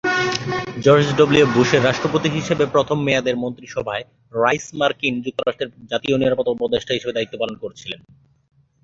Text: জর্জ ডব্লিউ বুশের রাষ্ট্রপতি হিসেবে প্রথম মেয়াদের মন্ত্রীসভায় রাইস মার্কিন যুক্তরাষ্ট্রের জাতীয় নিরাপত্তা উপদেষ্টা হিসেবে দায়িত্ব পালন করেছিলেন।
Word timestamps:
জর্জ 0.81 1.07
ডব্লিউ 1.17 1.45
বুশের 1.55 1.81
রাষ্ট্রপতি 1.83 2.29
হিসেবে 2.29 2.63
প্রথম 2.65 2.97
মেয়াদের 3.03 3.35
মন্ত্রীসভায় 3.35 4.03
রাইস 4.33 4.65
মার্কিন 4.73 5.13
যুক্তরাষ্ট্রের 5.21 5.69
জাতীয় 5.91 6.15
নিরাপত্তা 6.17 6.55
উপদেষ্টা 6.55 6.93
হিসেবে 6.93 7.15
দায়িত্ব 7.15 7.35
পালন 7.37 7.55
করেছিলেন। 7.55 7.99